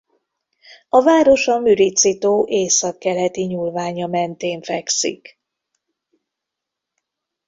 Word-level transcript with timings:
A 0.89 1.03
város 1.03 1.47
a 1.47 1.59
Müritzi-tó 1.59 2.45
északkeleti 2.47 3.45
nyúlványa 3.45 4.07
mentén 4.07 4.61
fekszik. 4.61 5.39